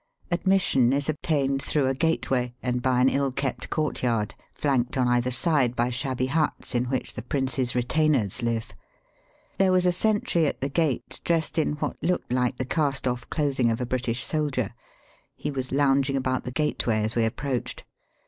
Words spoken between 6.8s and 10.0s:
which the prince's retainers live. There was a